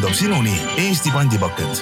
[0.00, 1.74] toob sinuni Eesti pandipakend.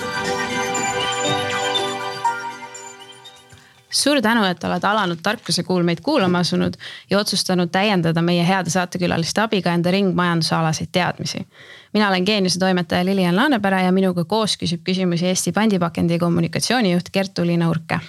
[3.90, 6.74] suur tänu, et oled alanud tarkuse kuulmeid kuulama asunud
[7.10, 11.46] ja otsustanud täiendada meie heade saatekülaliste abiga enda ringmajanduse alaseid teadmisi.
[11.92, 17.70] mina olen Geeniuse toimetaja Lilian Laanepere ja minuga koos küsib küsimusi Eesti pandipakendi kommunikatsioonijuht Kertu-Liina
[17.70, 18.00] Urke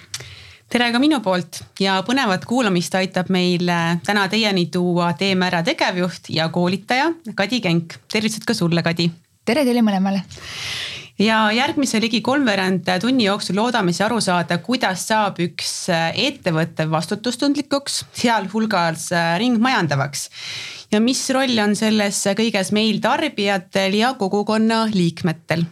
[0.68, 3.70] tere ka minu poolt ja põnevat kuulamist aitab meil
[4.06, 7.94] täna teieni tuua Teeme ära tegevjuht ja koolitaja Kadi Kenk.
[8.12, 9.10] tervitused ka sulle, Kadi.
[9.48, 10.20] Tere teile mõlemale
[11.18, 15.72] ja järgmise ligi kolmveerand tunni jooksul loodame siis aru saada, kuidas saab üks
[16.14, 19.08] ettevõte vastutustundlikuks, sealhulgas
[19.42, 20.28] ringmajandavaks.
[20.92, 25.64] ja mis roll on selles kõiges meil tarbijatel ja kogukonna liikmetel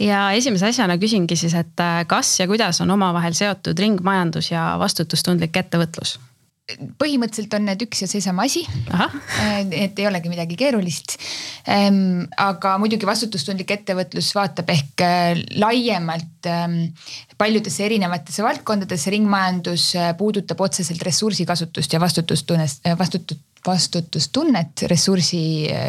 [0.00, 5.56] ja esimese asjana küsingi siis, et kas ja kuidas on omavahel seotud ringmajandus ja vastutustundlik
[5.58, 6.18] ettevõtlus?
[6.70, 8.62] Põhimõtteliselt on need üks ja seesama asi.
[8.94, 9.14] Äh,
[9.82, 11.16] et ei olegi midagi keerulist.
[11.70, 16.76] Ehm, aga muidugi vastutustundlik ettevõtlus vaatab ehk äh, laiemalt ehm,
[17.38, 25.42] paljudesse erinevatesse valdkondadesse, ringmajandus puudutab otseselt ressursikasutust ja vastutustunnet, vastutut-, vastutustunnet ressursi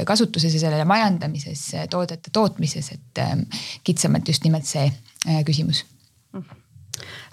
[0.09, 4.89] kasutuses ja sellele majandamises, toodete tootmises, et eh, kitsamalt just nimelt see
[5.47, 5.85] küsimus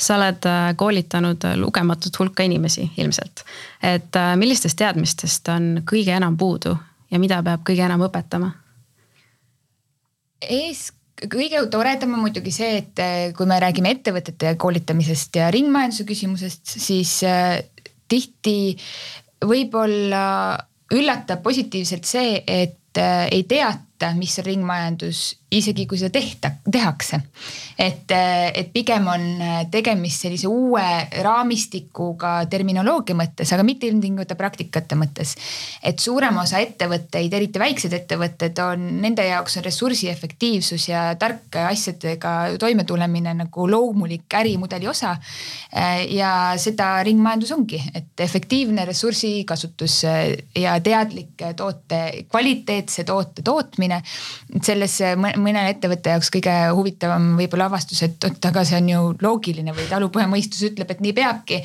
[0.01, 3.45] sa oled koolitanud lugematut hulka inimesi ilmselt,
[3.83, 6.73] et millistest teadmistest on kõige enam puudu
[7.11, 8.51] ja mida peab kõige enam õpetama?
[10.41, 10.87] ees,
[11.29, 13.05] kõige toredam on muidugi see, et
[13.37, 17.19] kui me räägime ettevõtete koolitamisest ja ringmajanduse küsimusest, siis
[18.09, 18.57] tihti
[19.45, 20.25] võib-olla
[20.95, 23.87] üllatab positiivselt see, et äh, ei teata,
[24.17, 27.19] mis on ringmajandus isegi kui seda tehta, tehakse.
[27.81, 28.13] et,
[28.55, 29.23] et pigem on
[29.71, 30.85] tegemist sellise uue
[31.25, 35.35] raamistikuga terminoloogia mõttes, aga mitte ilmtingimata praktikate mõttes.
[35.83, 41.59] et suurem osa ettevõtteid, eriti väiksed ettevõtted on, nende jaoks on ressursi efektiivsus ja tark
[41.65, 45.17] asjadega toimetulemine nagu loomulik ärimudeli osa.
[46.11, 50.03] ja seda ringmajandus ongi, et efektiivne ressursikasutus
[50.55, 53.90] ja teadlik toote, kvaliteetse toote tootmine.
[54.63, 59.75] Selles mõnele ettevõtte jaoks kõige huvitavam võib-olla avastus, et oot, aga see on ju loogiline
[59.77, 61.63] või talupõhimõistus ütleb, et nii peabki.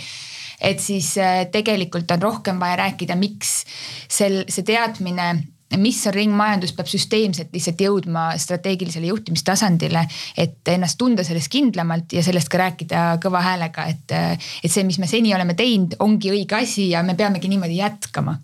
[0.61, 3.65] et siis äh, tegelikult on rohkem vaja rääkida, miks
[4.07, 5.33] sel, see teadmine
[5.77, 10.05] mis on ringmajandus, peab süsteemselt lihtsalt jõudma strateegilisele juhtimistasandile,
[10.37, 14.85] et ennast tunda selles kindlamalt ja sellest ka rääkida kõva häälega, et, äh, et see,
[14.87, 18.37] mis me seni oleme teinud, ongi õige asi ja me peamegi niimoodi jätkama.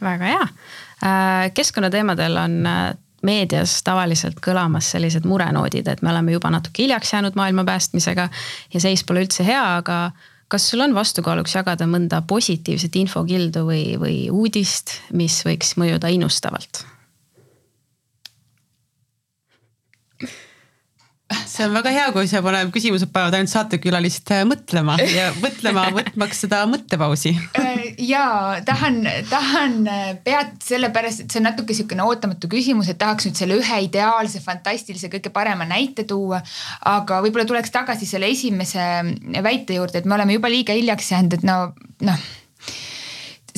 [0.00, 0.87] väga hea, äh,
[1.54, 2.56] keskkonnateemadel on
[3.22, 8.28] meedias tavaliselt kõlamas sellised murenoodid, et me oleme juba natuke hiljaks jäänud maailma päästmisega
[8.74, 10.10] ja seis pole üldse hea, aga
[10.48, 16.84] kas sul on vastukaaluks jagada mõnda positiivset infokildu või, või uudist, mis võiks mõjuda innustavalt?
[21.48, 26.42] See on väga hea, kui see paneb, küsimused panevad ainult saatekülalist mõtlema ja mõtlema, võtmaks
[26.44, 28.24] seda mõttepausi äh, ja
[28.66, 29.00] tahan,
[29.30, 29.78] tahan
[30.24, 34.42] pead sellepärast, et see on natuke sihukene ootamatu küsimus, et tahaks nüüd selle ühe ideaalse,
[34.44, 36.42] fantastilise, kõige parema näite tuua.
[36.88, 38.84] aga võib-olla tuleks tagasi selle esimese
[39.44, 41.60] väite juurde, et me oleme juba liiga hiljaks jäänud, et no
[42.06, 42.28] noh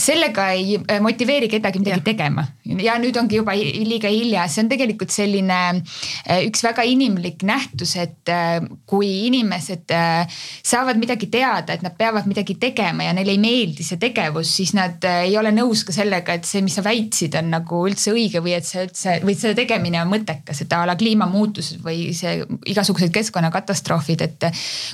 [0.00, 2.04] sellega ei äh, motiveeri kedagi midagi ja.
[2.04, 2.44] tegema
[2.80, 7.96] ja nüüd ongi juba liiga hilja, see on tegelikult selline äh, üks väga inimlik nähtus,
[8.00, 13.42] et äh, kui inimesed saavad midagi teada, et nad peavad midagi tegema ja neile ei
[13.42, 17.36] meeldi see tegevus, siis nad ei ole nõus ka sellega, et see, mis sa väitsid,
[17.40, 20.84] on nagu üldse õige või et see üldse või selle tegemine on mõttekas, et a
[20.88, 22.38] la kliimamuutused või see
[22.70, 24.48] igasugused keskkonnakatastroofid, et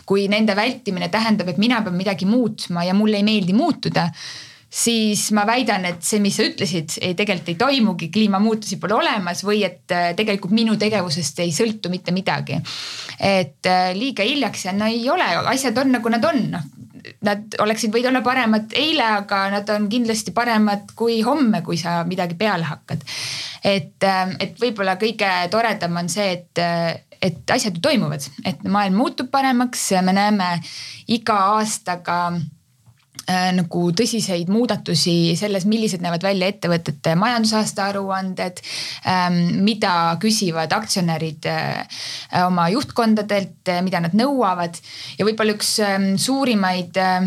[0.08, 4.10] kui nende vältimine tähendab, et mina pean midagi muutma ja mulle ei meeldi muutuda
[4.76, 9.42] siis ma väidan, et see, mis sa ütlesid, ei tegelikult ei toimugi, kliimamuutusi pole olemas
[9.46, 12.60] või et äh, tegelikult minu tegevusest ei sõltu mitte midagi.
[13.20, 16.72] et äh, liiga hiljaks jäänud, no ei ole, asjad on nagu nad on, noh.
[17.22, 22.00] Nad oleksid võinud olla paremad eile, aga nad on kindlasti paremad kui homme, kui sa
[22.04, 23.04] midagi peale hakkad.
[23.64, 26.64] et, äh, et võib-olla kõige toredam on see, et
[27.22, 30.50] et asjad ju toimuvad, et maailm muutub paremaks, me näeme
[31.08, 32.18] iga aastaga
[33.26, 38.60] nagu tõsiseid muudatusi selles, millised näevad välja ettevõtete majandusaasta aruanded
[39.08, 42.04] ähm,, mida küsivad aktsionärid äh,
[42.46, 44.78] oma juhtkondadelt, äh, mida nad nõuavad.
[45.18, 47.26] Ja võib-olla üks äh, suurimaid äh,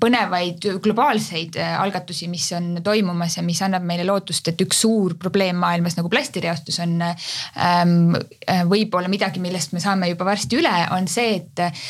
[0.00, 5.16] põnevaid globaalseid äh, algatusi, mis on toimumas ja mis annab meile lootust, et üks suur
[5.20, 8.16] probleem maailmas nagu plastireostus on ähm,
[8.46, 11.84] äh, võib-olla midagi, millest me saame juba varsti üle, on see, et,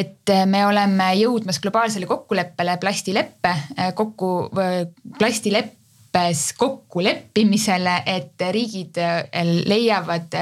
[0.00, 4.32] et me oleme jõudmas globaalsele kokkuleppele plastileppe äh, kokku,
[5.18, 5.79] plastilepp
[6.10, 8.98] lõppes kokkuleppimisele, et riigid
[9.66, 10.34] leiavad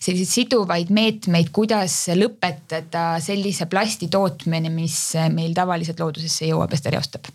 [0.00, 6.96] selliseid siduvaid meetmeid, kuidas lõpetada sellise plasti tootmine, mis meil tavaliselt loodusesse jõuab ja seda
[6.96, 7.30] reostab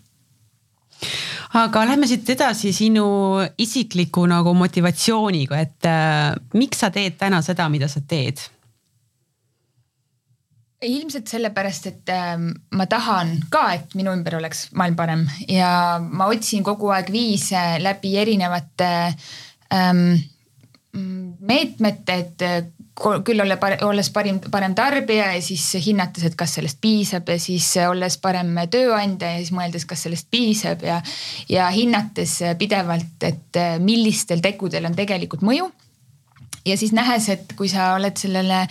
[1.54, 7.68] aga lähme siit edasi sinu isikliku nagu motivatsiooniga, et äh, miks sa teed täna seda,
[7.72, 8.42] mida sa teed?
[10.86, 15.28] Ilmselt sellepärast, et äh, ma tahan ka, et minu ümber oleks maailm parem.
[15.50, 18.90] Ja ma otsin kogu aeg viise läbi erinevate
[19.74, 20.04] ähm,
[20.92, 22.44] meetmete, et
[22.98, 27.68] küll olla, olles parim, parem tarbija ja siis hinnates, et kas sellest piisab ja siis
[27.86, 30.98] olles parem tööandja ja siis mõeldes, kas sellest piisab ja,
[31.50, 35.68] ja hinnates pidevalt, et millistel tegudel on tegelikult mõju
[36.68, 38.62] ja siis nähes, et kui sa oled sellele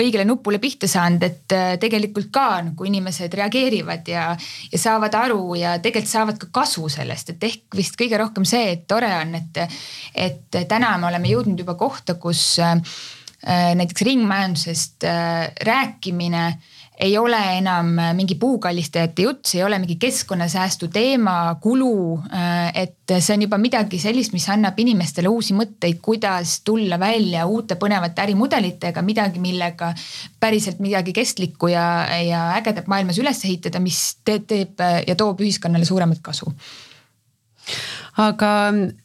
[0.00, 4.28] õigele nupule pihta saanud, et tegelikult ka nagu inimesed reageerivad ja,
[4.72, 8.72] ja saavad aru ja tegelikult saavad ka kasu sellest, et ehk vist kõige rohkem see,
[8.76, 9.62] et tore on, et,
[10.14, 12.56] et täna me oleme jõudnud juba kohta, kus
[13.46, 16.58] Äh, näiteks ringmajandusest äh, rääkimine
[16.96, 22.20] ei ole enam mingi puukallistajate jutt, see ei ole mingi keskkonnasäästu teema, kulu.
[22.32, 27.44] Äh, et see on juba midagi sellist, mis annab inimestele uusi mõtteid, kuidas tulla välja
[27.46, 29.92] uute põnevate ärimudelitega, midagi, millega
[30.40, 31.86] päriselt midagi kestlikku ja,
[32.24, 36.52] ja ägedat maailmas üles ehitada, mis teeb, teeb ja toob ühiskonnale suuremat kasu
[38.16, 38.50] aga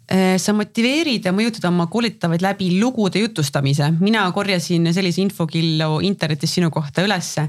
[0.07, 3.91] eh, sa motiveerid ja mõjutad oma koolitavaid läbi lugude jutustamise.
[3.99, 7.47] mina korjasin sellise infokillu internetis sinu kohta ülesse.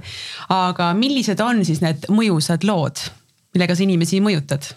[0.48, 2.98] aga millised on siis need mõjusad lood,
[3.54, 4.72] millega sa inimesi mõjutad?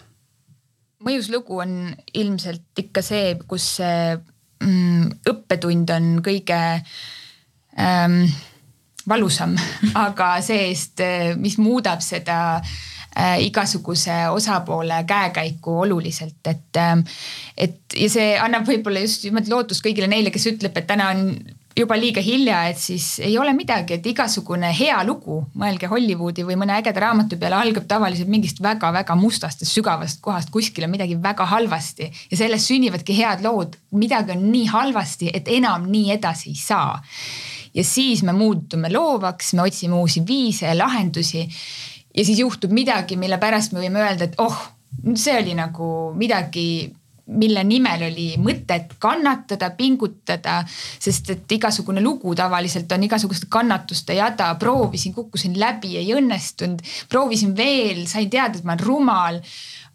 [1.06, 4.16] mõjus lugu on ilmselt ikka see, kus see
[4.62, 6.60] mm, õppetund on kõige
[7.78, 8.20] ähm,
[9.06, 9.54] valusam,
[10.06, 11.02] aga see-eest,
[11.38, 12.95] mis muudab seda äh,
[13.40, 17.04] igasuguse osapoole käekäiku oluliselt, et, ähm,
[17.56, 21.30] et ja see annab võib-olla just nimelt lootust kõigile neile, kes ütleb, et täna on
[21.76, 26.56] juba liiga hilja, et siis ei ole midagi, et igasugune hea lugu, mõelge Hollywoodi või
[26.60, 31.18] mõne ägeda raamatu peale, algab tavaliselt mingist väga-väga mustast ja sügavast kohast, kuskil on midagi
[31.22, 33.76] väga halvasti ja sellest sünnivadki head lood.
[33.92, 37.02] midagi on nii halvasti, et enam nii edasi ei saa.
[37.74, 41.44] ja siis me muutume loovaks, me otsime uusi viise, lahendusi
[42.16, 44.56] ja siis juhtub midagi, mille pärast me võime öelda, et oh,
[45.14, 46.66] see oli nagu midagi
[47.26, 50.60] mille nimel oli mõtet kannatada, pingutada,
[51.02, 57.56] sest et igasugune lugu tavaliselt on igasuguste kannatuste jada, proovisin, kukkusin läbi, ei õnnestunud, proovisin
[57.58, 59.40] veel, sain teada, et ma olen rumal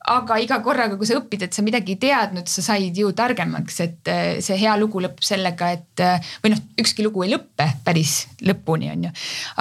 [0.10, 3.78] aga iga korraga, kui sa õpid, et sa midagi ei teadnud, sa said ju targemaks,
[3.86, 7.68] et eh, see hea lugu lõpeb sellega, et eh, või noh, ükski lugu ei lõppe
[7.86, 8.16] päris
[8.48, 9.12] lõpuni, on ju.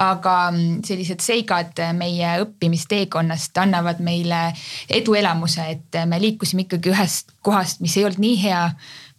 [0.01, 4.47] aga mm, sellised seigad meie õppimisteekonnast annavad meile
[4.89, 8.65] eduelamuse, et me liikusime ikkagi ühest kohast, mis ei olnud nii hea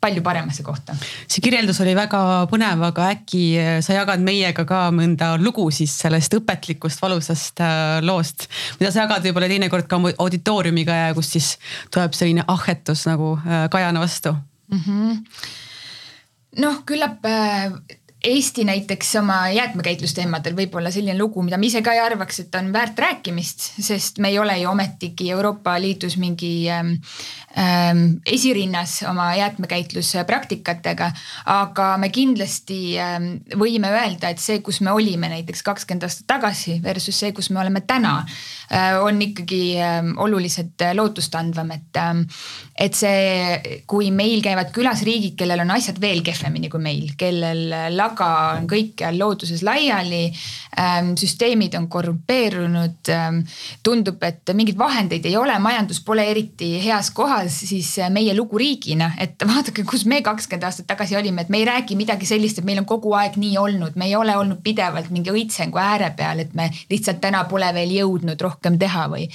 [0.03, 0.97] palju paremasse kohta.
[1.31, 2.21] see kirjeldus oli väga
[2.51, 8.01] põnev, aga äkki äh, sa jagad meiega ka mõnda lugu siis sellest õpetlikust valusast äh,
[8.05, 8.49] loost,
[8.81, 11.55] mida sa jagad võib-olla teinekord ka auditooriumiga ja kus siis
[11.95, 15.51] tuleb selline ahhetus nagu äh, kajana vastu mm -hmm.?
[16.63, 17.23] noh, küllap
[18.23, 22.69] Eesti näiteks oma jäätmekäitlusteemadel võib-olla selline lugu, mida ma ise ka ei arvaks, et on
[22.71, 26.93] väärt rääkimist, sest me ei ole ju ometigi Euroopa Liidus mingi ähm,
[27.59, 31.09] ähm, esirinnas oma jäätmekäitluspraktikatega.
[31.51, 33.27] aga me kindlasti ähm,
[33.59, 37.59] võime öelda, et see, kus me olime näiteks kakskümmend aastat tagasi versus see, kus me
[37.65, 42.23] oleme täna äh,, on ikkagi ähm, oluliselt lootustandvam, et ähm,,
[42.79, 47.67] et see, kui meil käivad külas riigid, kellel on asjad veel kehvemini kui meil, kellel
[48.13, 50.29] taga on kõikjal looduses laiali.
[50.81, 53.09] Ähm, süsteemid on korrumpeerunud.
[53.13, 53.43] Ähm,
[53.85, 59.13] tundub, et mingeid vahendeid ei ole, majandus pole eriti heas kohas, siis meie lugu riigina,
[59.21, 62.69] et vaadake, kus me kakskümmend aastat tagasi olime, et me ei räägi midagi sellist, et
[62.69, 66.45] meil on kogu aeg nii olnud, me ei ole olnud pidevalt mingi õitsengu ääre peal,
[66.45, 69.29] et me lihtsalt täna pole veel jõudnud rohkem teha või.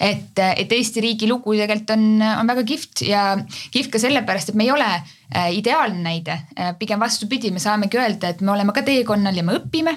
[0.00, 2.06] et, et Eesti riigi lugu tegelikult on,
[2.40, 3.26] on väga kihvt ja
[3.70, 4.90] kihvt ka sellepärast, et me ei ole
[5.23, 9.42] Äh, ideaalne näide, äh, pigem vastupidi, me saamegi öelda, et me oleme ka teekonnal ja
[9.42, 9.96] me õpime.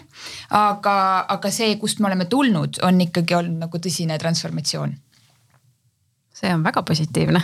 [0.49, 4.95] aga, aga see, kust me oleme tulnud, on ikkagi olnud nagu tõsine transformatsioon.
[6.37, 7.41] see on väga positiivne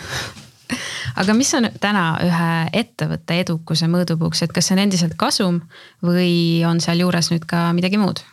[1.15, 2.51] aga mis on täna ühe
[2.83, 5.61] ettevõtte edukuse mõõdupuuks, et kas see on endiselt kasum
[6.01, 8.23] või on sealjuures nüüd ka midagi muud?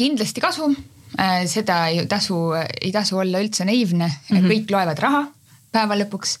[0.00, 0.74] kindlasti kasum,
[1.20, 4.48] äh, seda ei tasu, ei tasu olla üldse naiivne mm, -hmm.
[4.48, 5.26] kõik loevad raha
[5.72, 6.38] päeva lõpuks.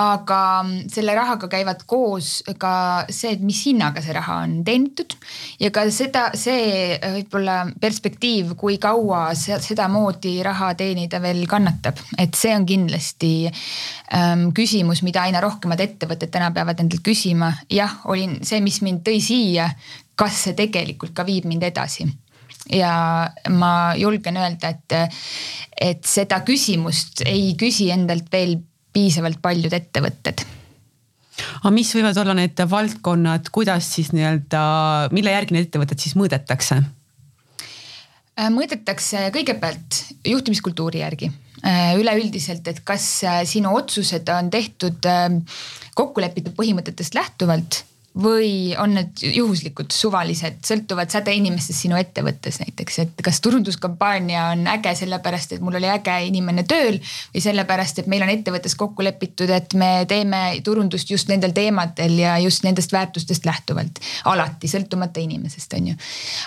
[0.00, 0.40] Aga
[0.86, 5.16] selle rahaga käivad koos ka see, et mis hinnaga see raha on teenitud.
[5.58, 12.54] Ja ka seda, see võib-olla perspektiiv, kui kaua sedamoodi raha teenida veel kannatab, et see
[12.54, 17.50] on kindlasti ähm, küsimus, mida aina rohkemad ettevõtted täna peavad endalt küsima.
[17.66, 19.72] jah, olin see, mis mind tõi siia,
[20.14, 22.06] kas see tegelikult ka viib mind edasi
[22.68, 22.94] ja
[23.48, 25.16] ma julgen öelda, et,
[25.80, 28.58] et seda küsimust ei küsi endalt veel
[28.92, 30.46] piisavalt paljud ettevõtted
[31.40, 34.62] aga mis võivad olla need valdkonnad, kuidas siis nii-öelda,
[35.14, 36.80] mille järgi need ettevõtted siis mõõdetakse?
[38.40, 45.08] Äh, mõõdetakse kõigepealt juhtimiskultuuri järgi äh, üleüldiselt, et kas äh, sinu otsused on tehtud
[45.98, 47.82] kokkulepitud põhimõtetest lähtuvalt
[48.18, 54.96] või on need juhuslikud, suvalised, sõltuvad sädeinimestest sinu ettevõttes näiteks, et kas turunduskampaania on äge
[54.98, 59.52] sellepärast, et mul oli äge inimene tööl või sellepärast, et meil on ettevõttes kokku lepitud,
[59.54, 64.02] et me teeme turundust just nendel teemadel ja just nendest väärtustest lähtuvalt.
[64.24, 65.94] alati, sõltumata inimesest, on ju.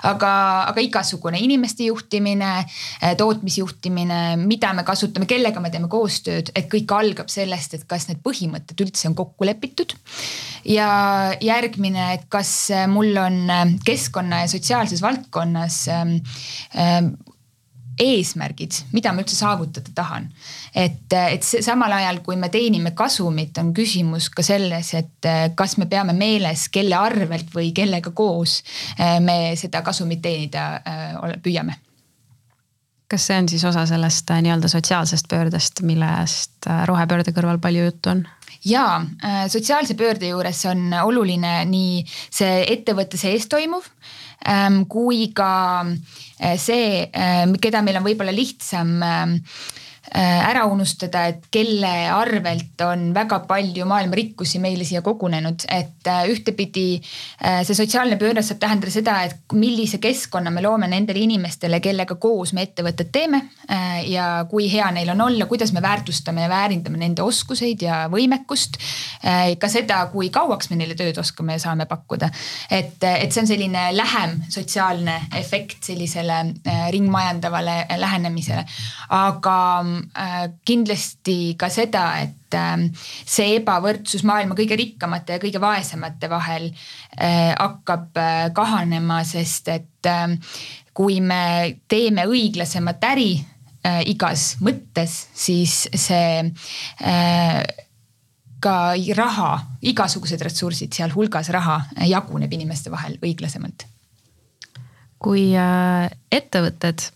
[0.04, 0.34] aga,
[0.68, 2.66] aga igasugune inimeste juhtimine,
[3.18, 8.20] tootmisjuhtimine, mida me kasutame, kellega me teeme koostööd, et kõik algab sellest, et kas need
[8.20, 9.96] põhimõtted üldse on kokku lepitud
[10.66, 10.90] ja,
[11.42, 16.18] ja järgmine, et kas äh, mul on äh, keskkonna ja sotsiaalses valdkonnas ähm,
[16.80, 17.14] ähm,
[18.02, 20.28] eesmärgid, mida ma üldse saavutada tahan.
[20.76, 25.32] et, äh, et see samal ajal, kui me teenime kasumit, on küsimus ka selles, et
[25.56, 28.62] kas me peame meeles, kelle arvelt või kellega koos
[29.22, 30.68] me seda kasumit teenida
[31.44, 31.78] püüame
[33.14, 38.24] kas see on siis osa sellest nii-öelda sotsiaalsest pöördest, millest rohepöörde kõrval palju juttu on?
[38.66, 38.86] Ja
[39.24, 43.88] äh, sotsiaalse pöörde juures on oluline nii see ettevõtte sees toimuv
[44.48, 45.54] ähm, kui ka
[45.84, 49.83] äh, see, äh, keda meil on võib-olla lihtsam ähm, Äh,
[50.14, 56.28] ära unustada, et kelle arvelt on väga palju maailma rikkusi meile siia kogunenud, et äh,
[56.30, 61.80] ühtepidi äh, see sotsiaalne pööre saab tähendada seda, et millise keskkonna me loome nendele inimestele,
[61.82, 63.42] kellega koos me ettevõtet teeme.
[64.08, 68.78] ja kui hea neil on olla, kuidas me väärtustame ja väärindame nende oskuseid ja võimekust.
[69.60, 72.30] ka seda, kui kauaks me neile tööd oskame ja saame pakkuda.
[72.70, 76.40] et, et see on selline lähem sotsiaalne efekt sellisele
[76.92, 78.66] ringmajandavale lähenemisele,
[79.10, 80.03] aga Äh,
[80.66, 87.54] kindlasti ka seda, et ähm, see ebavõrdsus maailma kõige rikkamate ja kõige vaesemate vahel äh,
[87.58, 90.12] hakkab äh, kahanema, sest et
[90.94, 93.32] kui me teeme õiglasemat äri
[94.08, 96.52] igas mõttes, siis see
[98.64, 98.76] ka
[99.16, 99.50] raha,
[99.88, 101.80] igasugused ressursid, sealhulgas raha
[102.12, 103.88] jaguneb inimeste vahel õiglasemalt.
[105.24, 107.08] kui ettevõtted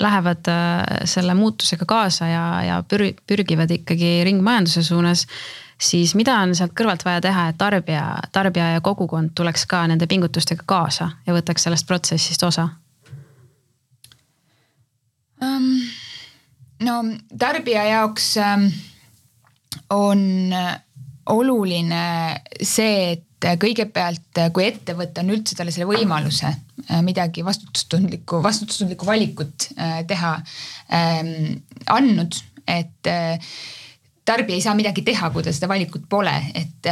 [0.00, 5.26] lähevad äh, selle muutusega kaasa ja, ja pür-, pürgivad ikkagi ringmajanduse suunas,
[5.80, 10.06] siis mida on sealt kõrvalt vaja teha, et tarbija, tarbija ja kogukond tuleks ka nende
[10.06, 12.68] pingutustega kaasa ja võtaks sellest protsessist osa
[15.40, 15.70] um,?
[16.84, 16.98] no
[17.38, 18.68] tarbija jaoks um,
[19.96, 20.52] on
[21.26, 22.04] oluline
[22.60, 26.65] see, et kõigepealt, kui ettevõte on üldse talle selle võimaluse äh,
[27.02, 30.34] midagi vastutustundlikku, vastutustundlikku valikut äh, teha
[30.92, 31.58] ähm,
[31.92, 33.38] andnud, et äh,
[34.26, 36.88] tarbija ei saa midagi teha, kui tal seda valikut pole, et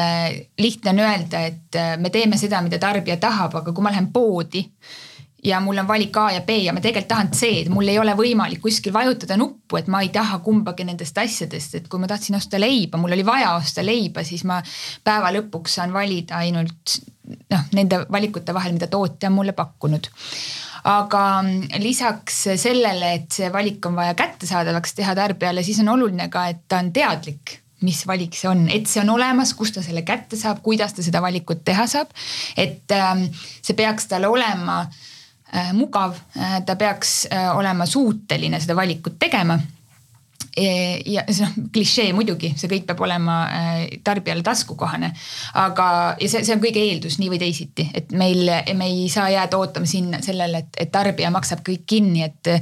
[0.63, 4.63] lihtne on öelda, et me teeme seda, mida tarbija tahab, aga kui ma lähen poodi
[5.45, 8.15] ja mul on valik A ja B ja ma tegelikult tahan C-d, mul ei ole
[8.17, 12.39] võimalik kuskil vajutada nuppu, et ma ei taha kumbagi nendest asjadest, et kui ma tahtsin
[12.39, 14.61] osta leiba, mul oli vaja osta leiba, siis ma
[15.05, 16.99] päeva lõpuks saan valida ainult
[17.53, 20.09] noh, nende valikute vahel, mida tootja on mulle pakkunud
[20.85, 21.21] aga
[21.81, 26.67] lisaks sellele, et see valik on vaja kättesaadavaks teha tarbijale, siis on oluline ka, et
[26.69, 30.39] ta on teadlik mis valik see on, et see on olemas, kust ta selle kätte
[30.41, 32.13] saab, kuidas ta seda valikut teha saab.
[32.57, 33.27] et ähm,
[33.61, 35.14] see peaks talle olema Äh,
[35.73, 39.59] mugav, äh, ta peaks äh, olema suuteline seda valikut tegema
[40.57, 43.39] ja see noh, klišee muidugi, see kõik peab olema
[44.07, 45.11] tarbijale taskukohane.
[45.61, 45.87] aga,
[46.21, 48.47] ja see, see on kõige eeldus nii või teisiti, et meil,
[48.79, 52.55] me ei saa jääda ootama sinna sellele, et, et tarbija maksab kõik kinni, et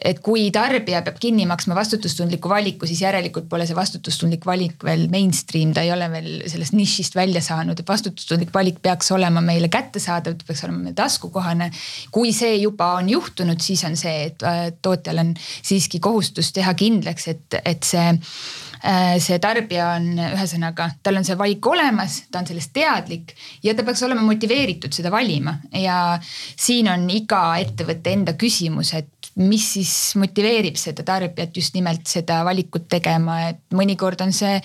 [0.00, 5.06] et kui tarbija peab kinni maksma vastutustundliku valiku, siis järelikult pole see vastutustundlik valik veel
[5.12, 9.68] mainstream, ta ei ole veel sellest nišist välja saanud, et vastutustundlik valik peaks olema meile
[9.72, 11.70] kättesaadav, ta peaks olema meile taskukohane.
[12.10, 16.74] kui see juba on juhtunud, siis on see, et äh, tootjal on siiski kohustus teha
[16.74, 22.40] kindlaks, et, et see äh, see tarbija on ühesõnaga, tal on see valik olemas, ta
[22.40, 23.34] on sellest teadlik
[23.64, 25.58] ja ta peaks olema motiveeritud seda valima.
[25.76, 32.06] Ja siin on iga ettevõtte enda küsimus, et mis siis motiveerib seda tarbijat just nimelt
[32.10, 34.56] seda valikut tegema, et mõnikord on see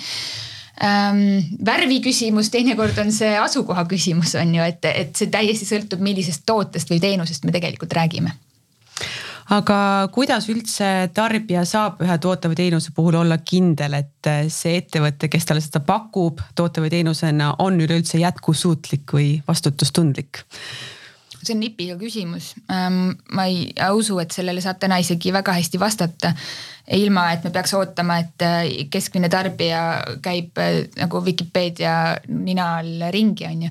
[0.83, 1.21] ähm,
[1.65, 6.47] värvi küsimus, teinekord on see asukoha küsimus, on ju, et, et see täiesti sõltub, millisest
[6.47, 8.35] tootest või teenusest me tegelikult räägime
[9.53, 9.77] aga
[10.13, 15.45] kuidas üldse tarbija saab ühe toote või teenuse puhul olla kindel, et see ettevõte, kes
[15.45, 20.45] talle seda pakub toote või teenusena, on üleüldse jätkusuutlik või vastutustundlik?
[21.45, 22.53] see on nipiga küsimus.
[22.71, 26.33] Ähm, ma ei usu, et sellele saab täna isegi väga hästi vastata.
[26.93, 29.79] ilma, et me peaks ootama, et äh, keskmine tarbija
[30.21, 33.69] käib äh, nagu Vikipeedia nina all ringi, on ju.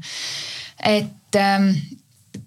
[0.83, 1.69] et ähm,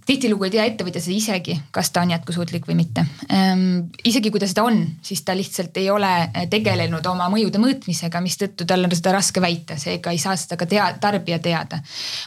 [0.08, 3.90] tihtilugu ei tea ettevõtja seda isegi, kas ta on jätkusuutlik või mitte ehm,.
[4.08, 6.12] isegi kui ta seda on, siis ta lihtsalt ei ole
[6.52, 10.68] tegelenud oma mõjude mõõtmisega, mistõttu tal on seda raske väita, seega ei saa seda ka
[10.70, 11.82] tea, tarbija teada.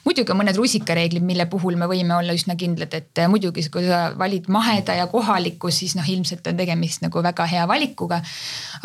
[0.04, 4.02] muidugi on mõned rusikareeglid, mille puhul me võime olla üsna kindlad, et muidugi kui sa
[4.18, 8.20] valid maheda ja kohaliku, siis noh, ilmselt on tegemist nagu väga hea valikuga.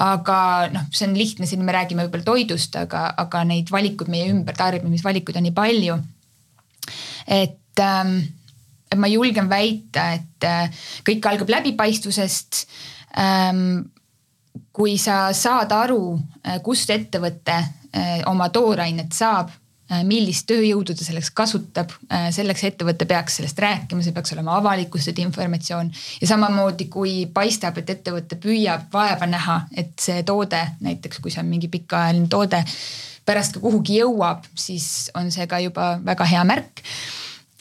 [0.05, 0.37] aga
[0.71, 4.55] noh, see on lihtne, siin me räägime võib-olla toidust, aga, aga neid valikuid meie ümber,
[4.55, 5.99] tarbimisvalikuid on nii palju.
[7.27, 8.17] et ähm,
[8.95, 12.65] ma julgen väita, et äh, kõik algab läbipaistvusest.
[13.19, 13.91] Ähm,
[14.75, 16.15] kui sa saad aru,
[16.45, 19.53] äh, kust ettevõte äh, oma toorainet saab,
[19.85, 21.91] millist tööjõudu ta selleks kasutab,
[22.33, 25.91] selleks ettevõte peaks sellest rääkima, see peaks olema avalikustatud informatsioon.
[26.21, 31.43] ja samamoodi, kui paistab, et ettevõte püüab vaeva näha, et see toode, näiteks kui see
[31.43, 32.63] on mingi pikaajaline toode,
[33.29, 36.81] pärast ka kuhugi jõuab, siis on see ka juba väga hea märk.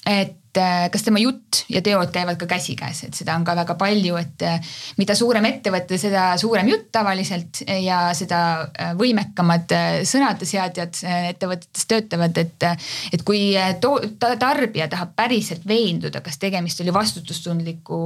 [0.06, 0.43] et et
[0.92, 4.44] kas tema jutt ja teod käivad ka käsikäes, et seda on ka väga palju, et
[4.46, 9.74] äh, mida suurem ettevõte, seda suurem jutt tavaliselt ja seda äh, võimekamad
[10.08, 11.02] sõnadeseadjad
[11.34, 12.68] ettevõtetes töötavad, et,
[13.14, 18.02] et kui to, ta, tarbija tahab päriselt veenduda, kas tegemist oli vastutustundliku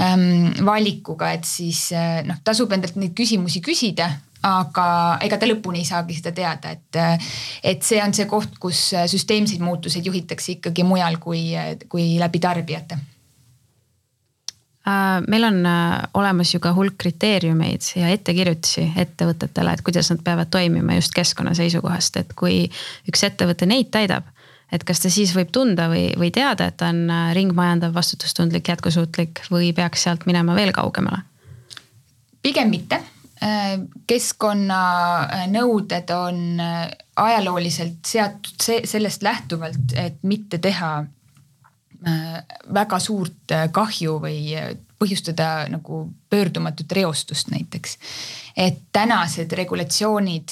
[0.00, 1.88] ähm, valikuga, et siis
[2.26, 4.12] noh, tasub endalt neid küsimusi küsida
[4.44, 4.86] aga
[5.24, 7.00] ega ta lõpuni ei saagi seda teada, et,
[7.64, 11.46] et see on see koht, kus süsteemseid muutuseid juhitakse ikkagi mujal kui,
[11.88, 12.98] kui läbi tarbijate
[14.84, 20.22] äh, meil on äh, olemas ju ka hulk kriteeriumeid ja ettekirjutusi ettevõtetele, et kuidas nad
[20.26, 22.66] peavad toimima just keskkonna seisukohast, et kui
[23.08, 24.28] üks ettevõte neid täidab,
[24.72, 28.68] et kas ta siis võib tunda või, või teada, et ta on äh, ringmajandav, vastutustundlik,
[28.74, 31.24] jätkusuutlik või peaks sealt minema veel kaugemale?
[32.44, 32.98] pigem mitte
[34.06, 41.06] keskkonnanõuded on äh, ajalooliselt seatud sellest lähtuvalt, et mitte teha äh,
[42.74, 44.54] väga suurt kahju või
[44.98, 47.98] põhjustada nagu pöördumatut reostust näiteks.
[48.56, 50.48] et tänased regulatsioonid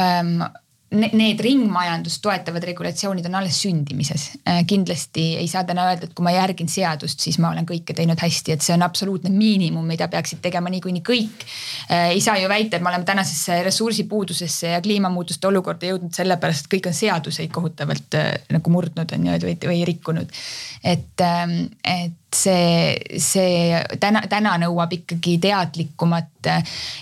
[0.00, 0.42] ähm,
[0.90, 4.26] need ringmajandust toetavad regulatsioonid on alles sündimises.
[4.48, 7.94] Äh, kindlasti ei saa täna öelda, et kui ma järgin seadust, siis ma olen kõike
[7.96, 11.46] teinud hästi, et see on absoluutne miinimum, mida peaksid tegema niikuinii kõik.
[11.86, 16.66] Äh, ei saa ju väita, et me oleme tänasesse ressursipuudusesse ja kliimamuutuste olukorda jõudnud sellepärast,
[16.66, 20.40] et kõik on seaduseid kohutavalt äh, nagu murdnud on ju, või, või rikkunud.
[20.82, 26.50] et, ähm, et see, see täna, täna nõuab ikkagi teadlikumat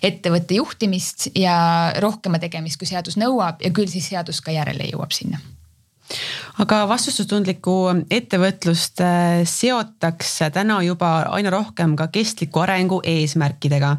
[0.03, 1.59] ettevõtte juhtimist ja
[2.01, 5.41] rohkema tegemist, kui seadus nõuab ja küll siis seadus ka järele jõuab sinna
[6.62, 7.75] aga vastutustundlikku
[8.11, 13.97] ettevõtlust äh, seotakse täna juba aina rohkem ka kestliku arengu eesmärkidega.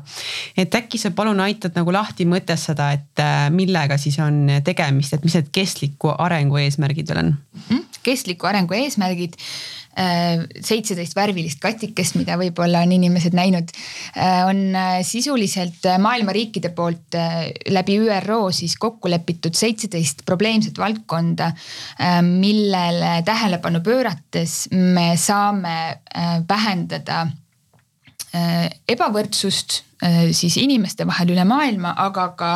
[0.58, 5.24] et äkki sa palun aitad nagu lahti mõtestada, et äh, millega siis on tegemist, et
[5.24, 7.36] mis need kestliku arengu eesmärgid veel on?
[7.66, 7.86] Mhm.
[8.04, 13.74] kestliku arengu eesmärgid Äh, seitseteist värvilist katikest, mida võib-olla on inimesed näinud,
[14.16, 17.18] äh, on äh, sisuliselt maailma riikide poolt
[17.70, 21.50] läbi ÜRO siis kokku lepitud seitseteist probleemset valdkonda,
[22.24, 25.76] millele tähelepanu pöörates me saame
[26.50, 27.26] vähendada
[28.90, 29.89] ebavõrdsust Äh,
[30.32, 32.52] siis inimeste vahel üle maailma, aga ka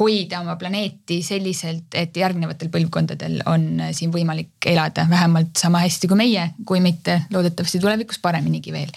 [0.00, 6.10] hoida oma planeeti selliselt, et järgnevatel põlvkondadel on äh, siin võimalik elada vähemalt sama hästi
[6.10, 8.92] kui meie, kui mitte loodetavasti tulevikus pareminigi veel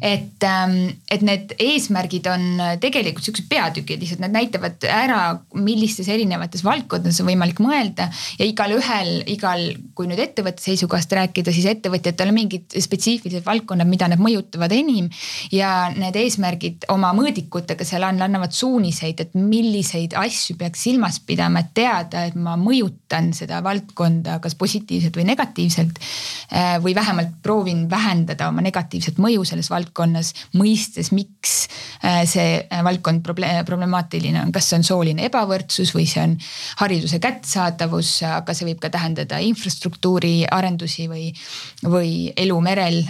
[0.00, 2.44] et, ähm, et need eesmärgid on
[2.82, 5.20] tegelikult siuksed peatükid, lihtsalt nad näitavad ära,
[5.58, 8.06] millistes erinevates valdkondades on võimalik mõelda
[8.38, 9.66] ja igalühel, igal,
[9.98, 15.10] kui nüüd ettevõtte seisukohast rääkida, siis ettevõtjatel on mingid spetsiifilised valdkonnad, mida nad mõjutavad enim.
[15.50, 21.64] ja need eesmärgid oma mõõdikutega seal on, annavad suuniseid, et milliseid asju peaks silmas pidama,
[21.64, 26.00] et teada, et ma mõjutan seda valdkonda kas positiivselt või negatiivselt.
[26.50, 31.68] Äh, või vähemalt proovin vähendada oma negatiivset mõju selles valdkonnas mõistes, miks
[32.00, 33.22] see valdkond
[33.66, 36.36] problemaatiline on, kas see on sooline ebavõrdsus või see on
[36.80, 41.28] hariduse kättesaadavus, aga see võib ka tähendada infrastruktuuri arendusi või,
[41.84, 43.00] või elu merel,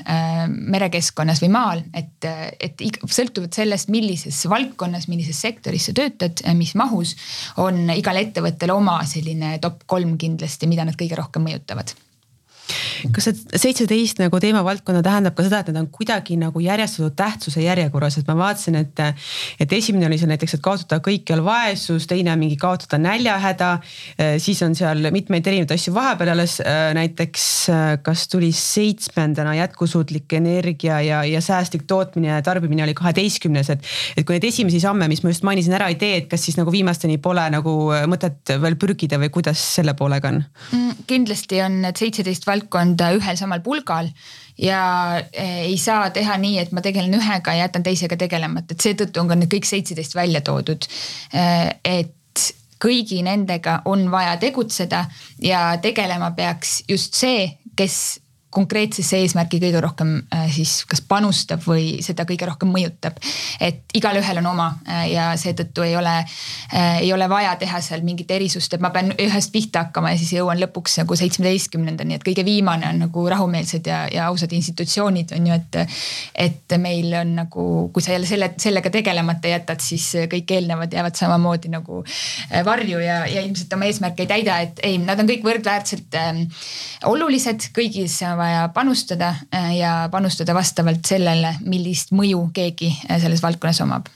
[0.49, 2.27] merekeskkonnas või maal, et,
[2.61, 7.17] et sõltuvalt sellest, millises valdkonnas, millises sektoris sa töötad, mis mahus,
[7.63, 11.95] on igal ettevõttel oma selline top kolm kindlasti, mida nad kõige rohkem mõjutavad
[13.15, 17.63] kas see seitseteist nagu teemavaldkonna tähendab ka seda, et need on kuidagi nagu järjestatud tähtsuse
[17.65, 19.03] järjekorras, et ma vaatasin, et.
[19.61, 23.71] et esimene oli seal näiteks, et kaotada kõikjal vaesus, teine mingi kaotada näljahäda.
[24.39, 26.59] siis on seal mitmeid erinevaid asju vahepeal alles
[26.95, 27.45] näiteks,
[28.03, 33.85] kas tuli seitsmendana jätkusuutlik energia ja, ja säästlik tootmine ja tarbimine oli kaheteistkümnes, et.
[34.17, 36.59] et kui neid esimesi samme, mis ma just mainisin ära ei tee, et kas siis
[36.61, 37.77] nagu viimasteni pole nagu
[38.11, 41.05] mõtet veel pürgida või kuidas selle poolega on mm,?
[41.11, 44.11] kindlasti on need seitseteist valdkonda valdkonda ühel samal pulgal
[44.59, 48.81] ja eh, ei saa teha nii, et ma tegelen ühega ja jätan teisega tegelemata, et
[48.81, 50.87] seetõttu on ka need kõik seitseteist välja toodud.
[51.33, 52.17] Eh, et
[52.81, 55.05] kõigi nendega on vaja tegutseda
[55.43, 62.01] ja tegelema peaks just see, kes konkreetsesse eesmärki kõige rohkem äh, siis kas panustab või
[62.05, 63.19] seda kõige rohkem mõjutab.
[63.61, 66.17] et igalühel on oma äh, ja seetõttu ei ole,
[66.75, 70.19] äh, ei ole vaja teha seal mingit erisust, et ma pean ühest pihta hakkama ja
[70.19, 75.37] siis jõuan lõpuks nagu seitsmeteistkümnendani, et kõige viimane on nagu rahumeelsed ja, ja ausad institutsioonid
[75.39, 75.81] on ju, et.
[76.35, 81.19] et meil on nagu, kui sa jälle selle, sellega tegelemata jätad, siis kõik eelnevad jäävad
[81.19, 82.01] samamoodi nagu
[82.65, 86.41] varju ja, ja ilmselt oma eesmärke ei täida, et ei, nad on kõik võrdväärselt äh,
[87.11, 93.83] olulised kõigis vaja panustada äh, ja panustada vastavalt sellele, millist mõju keegi äh, selles valdkonnas
[93.87, 94.09] omab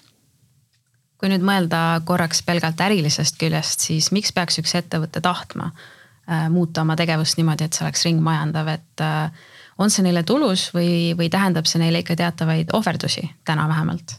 [1.21, 6.83] kui nüüd mõelda korraks pelgalt ärilisest küljest, siis miks peaks üks ettevõte tahtma äh, muuta
[6.83, 9.05] oma tegevust niimoodi, et see oleks ringmajandav, et
[9.79, 14.19] on see neile tulus või, või tähendab see neile ikka teatavaid ohverdusi täna vähemalt?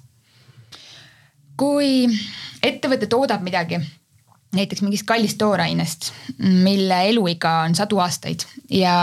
[1.56, 2.04] kui
[2.64, 3.78] ettevõte toodab midagi,
[4.56, 8.96] näiteks mingist kallist toorainest, mille eluiga on sadu aastaid ja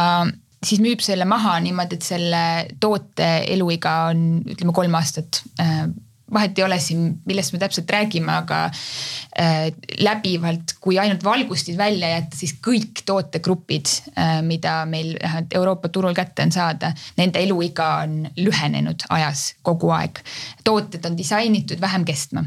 [0.63, 2.43] siis müüb selle maha niimoodi, et selle
[2.81, 5.87] toote eluiga on ütleme kolm aastat äh,
[6.33, 9.69] vahet ei ole siin, millest me täpselt räägime, aga äh,
[10.01, 15.15] läbivalt, kui ainult valgustid välja jätta, siis kõik tootegrupid äh,, mida meil
[15.55, 20.23] Euroopa turul kätte on saada, nende eluiga on lühenenud ajas kogu aeg.
[20.65, 22.45] tooted on disainitud vähem kestma.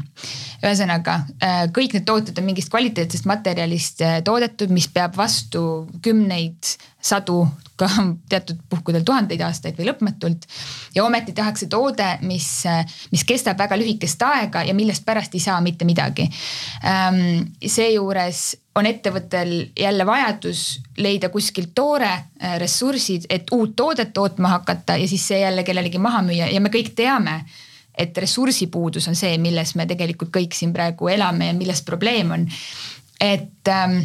[0.64, 6.76] ühesõnaga äh, kõik need tooted on mingist kvaliteetsest materjalist äh, toodetud, mis peab vastu kümneid,
[7.06, 7.44] sadu,
[7.76, 7.88] ka
[8.30, 10.46] teatud puhkudel tuhandeid aastaid või lõpmatult.
[10.94, 12.48] ja ometi tehakse toode, mis,
[13.12, 16.28] mis kestab väga lühikest aega ja millest pärast ei saa mitte midagi.
[16.84, 24.56] Ähm, seejuures on ettevõttel jälle vajadus leida kuskilt toore, äh, ressursid, et uut toodet tootma
[24.58, 27.42] hakata ja siis see jälle kellelegi maha müüa ja me kõik teame
[27.96, 32.46] et ressursipuudus on see, milles me tegelikult kõik siin praegu elame ja milles probleem on.
[33.20, 34.02] et ähm,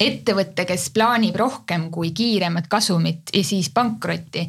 [0.00, 4.46] ettevõte, kes plaanib rohkem kui kiiremat kasumit ja siis pankrotti,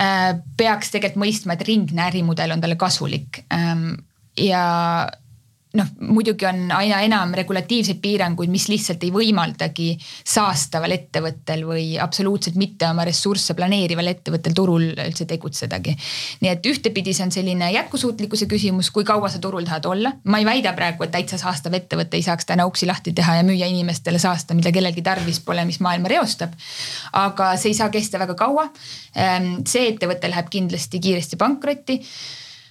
[0.00, 3.42] äh, peaks tegelikult mõistma, et ringne ärimudel on talle kasulik.
[3.54, 3.90] Ähm,
[4.38, 5.08] ja
[5.76, 12.56] noh, muidugi on aina enam regulatiivseid piiranguid, mis lihtsalt ei võimaldagi saastaval ettevõttel või absoluutselt
[12.60, 15.96] mitte oma ressursse planeerival ettevõttel turul üldse tegutsedagi.
[16.40, 20.14] nii et ühtepidi see on selline jätkusuutlikkuse küsimus, kui kaua sa turul tahad olla.
[20.24, 23.44] ma ei väida praegu, et täitsa saastav ettevõte ei saaks täna uksi lahti teha ja
[23.44, 26.56] müüa inimestele saasta, mida kellelgi tarvis pole, mis maailma reostab.
[27.12, 28.70] aga see ei saa kesta väga kaua.
[29.66, 32.00] See ettevõte läheb kindlasti kiiresti pankrotti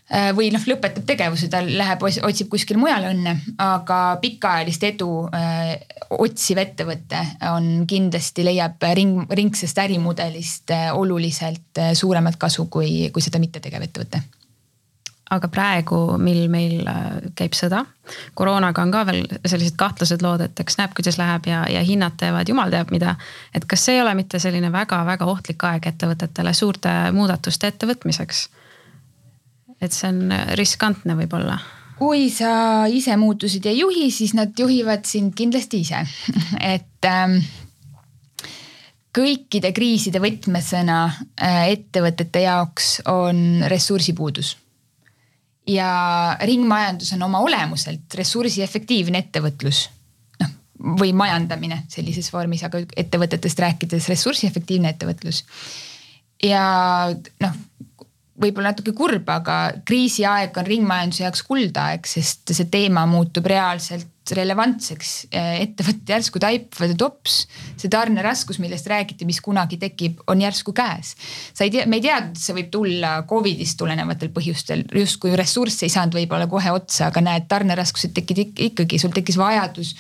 [0.07, 5.73] või noh, lõpetab tegevuse, ta läheb, otsib kuskil mujal õnne, aga pikaajalist edu öö, äh,
[6.15, 7.19] otsiv ettevõte
[7.51, 14.23] on kindlasti leiab ring, ringsest ärimudelist äh, oluliselt suuremat kasu, kui, kui seda mittetegev ettevõte
[15.33, 16.87] aga praegu, mil meil
[17.35, 17.83] käib sõda,
[18.37, 22.15] koroonaga on ka veel sellised kahtlased lood, et eks näeb, kuidas läheb ja, ja hinnad
[22.19, 23.15] teevad jumal teab mida.
[23.55, 28.47] et kas see ei ole mitte selline väga-väga ohtlik aeg ettevõtetele suurte muudatuste ettevõtmiseks?
[29.81, 31.59] Et see on riskantne võib-olla
[31.97, 36.03] kui sa ise muutusid ei juhi, siis nad juhivad sind kindlasti ise
[36.75, 37.39] et ähm,
[39.17, 44.55] kõikide kriiside võtmesõna äh, ettevõtete jaoks on ressursipuudus.
[45.67, 49.89] ja ringmajandus on oma olemuselt ressursiefektiivne ettevõtlus.
[50.39, 50.53] noh,
[51.01, 55.43] või majandamine sellises vormis, aga ettevõtetest rääkides ressursiefektiivne ettevõtlus.
[56.43, 56.61] ja
[57.41, 57.57] noh
[58.37, 65.11] võib-olla natuke kurb, aga kriisiaeg on ringmajanduse jaoks kuldaeg, sest see teema muutub reaalselt relevantseks
[65.31, 67.37] äh, ettevõtted järsku taipavad, et ops,
[67.79, 71.13] see tarneraskus, millest räägiti, mis kunagi tekib, on järsku käes.
[71.53, 75.93] sa ei tea, me ei teadnud, see võib tulla Covidist tulenevatel põhjustel, justkui ressursse ei
[75.93, 79.93] saanud võib-olla kohe otsa, aga näed, tarneraskused tekkisid ikkagi, sul tekkis vajadus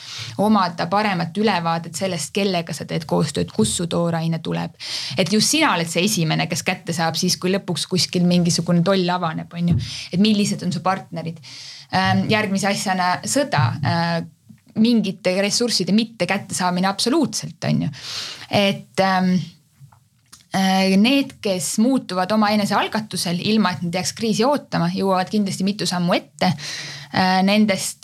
[0.43, 4.75] omada paremat ülevaadet sellest, kellega sa teed koostööd, kust su tooraine tuleb.
[5.17, 9.09] et just sina oled see esimene, kes kätte saab siis, kui lõpuks kuskil mingisugune toll
[9.09, 9.79] avaneb, on ju.
[10.11, 11.41] et millised on su partnerid
[12.29, 14.15] järgmise asjana sõda äh,
[14.77, 17.93] mingite ressursside mitte kättesaamine absoluutselt on ju,
[18.51, 19.31] et ähm,
[20.55, 25.87] äh, Need, kes muutuvad omaenese algatusel, ilma et nad jääks kriisi ootama, jõuavad kindlasti mitu
[25.89, 26.51] sammu ette.
[27.07, 28.03] Äh, nendest,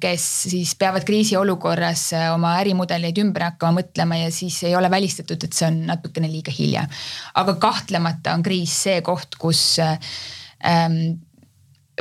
[0.00, 5.58] kes siis peavad kriisiolukorras oma ärimudeleid ümber hakkama mõtlema ja siis ei ole välistatud, et
[5.58, 6.86] see on natukene liiga hilja.
[7.34, 11.16] aga kahtlemata on kriis see koht, kus ähm,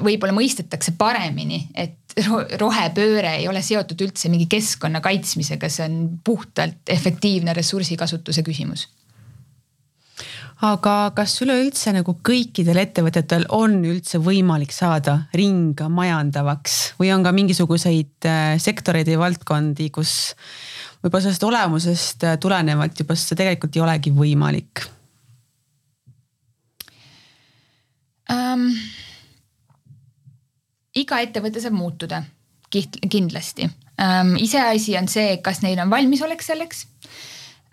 [0.01, 2.17] võib-olla mõistetakse paremini, et
[2.61, 8.87] rohepööre ei ole seotud üldse mingi keskkonna kaitsmisega, see on puhtalt efektiivne ressursikasutuse küsimus
[10.63, 18.29] aga kas üleüldse nagu kõikidel ettevõtetel on üldse võimalik saada ringmajandavaks või on ka mingisuguseid
[18.29, 20.33] äh, sektoreid või valdkondi, kus
[21.03, 24.85] võib-olla sellest olemusest äh, tulenevalt juba see tegelikult ei olegi võimalik
[28.31, 28.69] um,?
[30.95, 32.23] Iga ettevõte saab muutuda
[32.73, 33.67] kindlasti
[34.01, 34.35] ähm,.
[34.41, 36.87] iseasi on see, kas neil on valmisolek selleks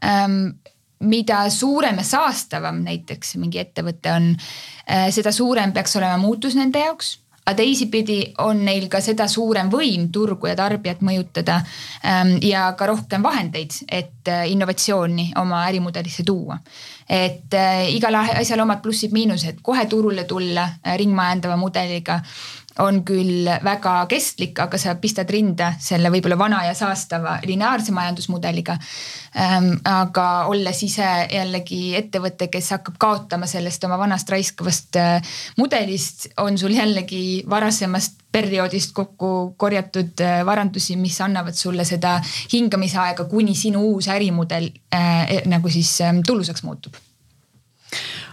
[0.05, 0.59] ähm,.
[1.01, 6.85] mida suurem ja saastavam näiteks mingi ettevõte on äh,, seda suurem peaks olema muutus nende
[6.85, 7.19] jaoks
[7.51, 11.59] aga teisipidi on neil ka seda suurem võim turgu ja tarbijat mõjutada
[12.05, 16.59] ähm, ja ka rohkem vahendeid, et äh, innovatsiooni oma ärimudelisse tuua.
[17.09, 22.21] et äh, igal asjal omad plussid-miinused, kohe turule tulla ringmajandava mudeliga
[22.85, 28.77] on küll väga kestlik, aga sa pistad rinde selle võib-olla vana ja saastava lineaarse majandusmudeliga
[29.41, 29.73] ähm,.
[29.85, 36.59] aga olles ise jällegi ettevõte, kes hakkab kaotama sellest oma vanast raiskavast äh, mudelist, on
[36.59, 42.19] sul jällegi varasemast perioodist kokku korjatud äh, varandusi, mis annavad sulle seda
[42.53, 46.99] hingamisaega, kuni sinu uus ärimudel äh, nagu siis äh, tulusaks muutub.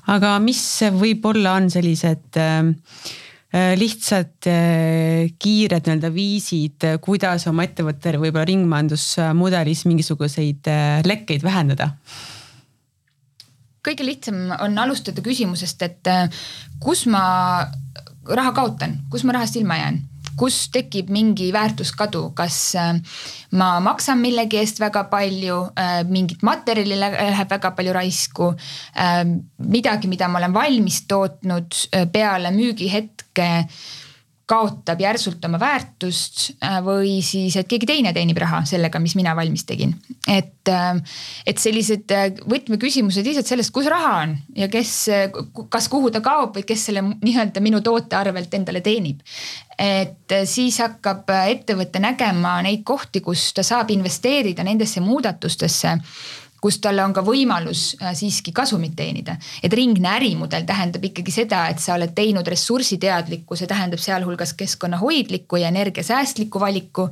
[0.07, 0.61] aga mis
[0.95, 2.73] võib-olla on sellised Äh,
[3.79, 10.71] lihtsad äh, kiired nii-öelda viisid, äh, kuidas oma ettevõttel võib-olla ringmajandusmudelis mingisuguseid
[11.07, 11.93] lekkeid vähendada?
[13.87, 16.09] kõige lihtsam on alustada küsimusest, et
[16.83, 17.21] kus ma
[18.27, 20.01] raha kaotan, kus ma rahast ilma jään
[20.37, 22.93] kus tekib mingi väärtuskadu, kas äh,
[23.57, 28.51] ma maksan millegi eest väga palju, äh, mingit materjali läheb väga palju raisku.
[28.95, 29.23] Äh,
[29.57, 31.81] midagi, mida ma olen valmis tootnud
[32.13, 33.49] peale müügihetke
[34.47, 39.33] kaotab järsult oma väärtust äh, või siis, et keegi teine teenib raha sellega, mis mina
[39.35, 39.91] valmis tegin.
[40.27, 44.93] et, äh, et sellised äh, võtmeküsimused lihtsalt sellest, kus raha on ja kes,
[45.69, 49.19] kas kuhu ta kaob või kes selle nii-öelda minu toote arvelt endale teenib.
[49.77, 55.99] et siis hakkab ettevõte nägema neid kohti, kus ta saab investeerida nendesse muudatustesse
[56.61, 59.37] kus tal on ka võimalus äh, siiski kasumit teenida.
[59.63, 65.61] et ringne ärimudel tähendab ikkagi seda, et sa oled teinud ressursiteadliku, see tähendab sealhulgas keskkonnahoidliku
[65.61, 67.09] ja energiasäästliku valiku.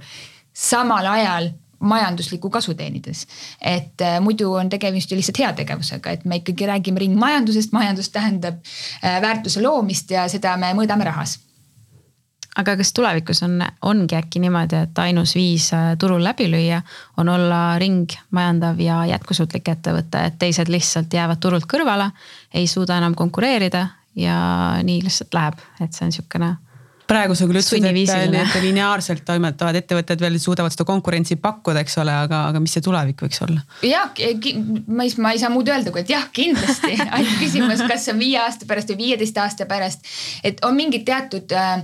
[0.53, 3.27] samal ajal majanduslikku kasu teenides.
[3.62, 8.55] et äh, muidu on tegemist ju lihtsalt heategevusega, et me ikkagi räägime ringmajandusest, majandus tähendab
[9.03, 11.39] äh, väärtuse loomist ja seda me mõõdame rahas
[12.55, 16.81] aga kas tulevikus on, ongi äkki niimoodi, et ainus viis äh, turul läbi lüüa
[17.17, 22.11] on olla ringmajandav ja jätkusuutlik ettevõte, et teised lihtsalt jäävad turult kõrvale,
[22.53, 24.37] ei suuda enam konkureerida ja
[24.83, 26.55] nii lihtsalt läheb, et see on sihukene
[27.09, 31.99] praegu sa küll ütlesid, et need lineaarselt toimetavad ettevõtted veel suudavad seda konkurentsi pakkuda, eks
[32.01, 33.61] ole, aga, aga mis see tulevik võiks olla?
[33.85, 34.11] jah,
[34.87, 38.15] ma ei, ma ei saa muud öelda, kui et jah, kindlasti ainult küsimus, kas see
[38.15, 40.05] on viie aasta pärast või viieteist aasta pärast.
[40.43, 41.83] et on mingid teatud äh,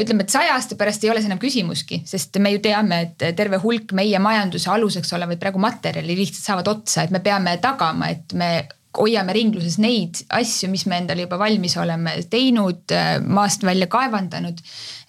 [0.00, 3.30] ütleme, et saja aasta pärast ei ole see enam küsimuski, sest me ju teame, et
[3.36, 8.12] terve hulk meie majanduse aluseks olevaid praegu materjali lihtsalt saavad otsa, et me peame tagama,
[8.12, 8.52] et me
[8.98, 14.58] hoiame ringluses neid asju, mis me endale juba valmis oleme teinud, äh, maast välja kaevandanud.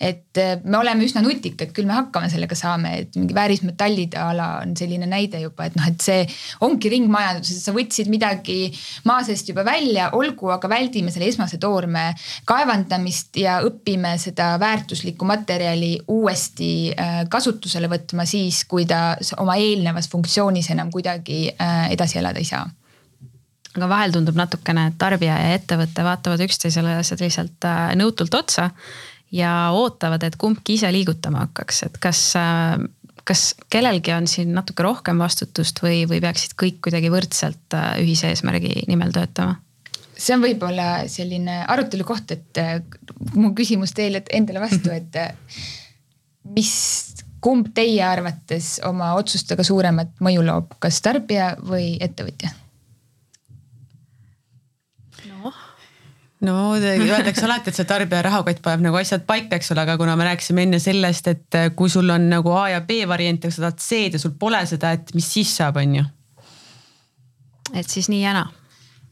[0.01, 4.47] et äh, me oleme üsna nutikad, küll me hakkama sellega saame, et mingi väärismetallide ala
[4.63, 6.23] on selline näide juba, et noh, et see
[6.65, 8.71] ongi ringmajanduses, sa võtsid midagi
[9.05, 12.07] maa seest juba välja, olgu, aga väldime selle esmase toorme
[12.49, 20.09] kaevandamist ja õpime seda väärtuslikku materjali uuesti äh, kasutusele võtma siis, kui ta oma eelnevas
[20.09, 21.43] funktsioonis enam kuidagi
[21.93, 22.65] edasi elada ei saa
[23.77, 28.69] aga vahel tundub natukene, et tarbija ja ettevõte vaatavad üksteisele selliselt äh, nõutult otsa
[29.31, 32.21] ja ootavad, et kumbki ise liigutama hakkaks, et kas,
[33.27, 38.85] kas kellelgi on siin natuke rohkem vastutust või, või peaksid kõik kuidagi võrdselt ühise eesmärgi
[38.91, 39.59] nimel töötama?
[40.21, 42.59] see on võib-olla selline arutelu koht, et
[43.33, 45.17] mu küsimus teile endale vastu, et
[46.45, 46.73] mis
[47.41, 52.53] kumb teie arvates oma otsustega suuremat mõju loob, kas tarbija või ettevõtja?
[55.31, 55.57] noh
[56.47, 60.15] no öeldakse alati, et see tarbija rahakott paneb nagu asjad paika, eks ole, aga kuna
[60.19, 63.67] me rääkisime enne sellest, et kui sul on nagu A ja B variant ja sa
[63.67, 66.07] tahad C-d ja sul pole seda, et mis siis saab, on ju.
[67.73, 68.60] et siis nii ja naa Äh,